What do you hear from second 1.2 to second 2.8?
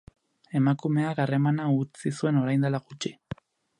harremana utzi zuen orain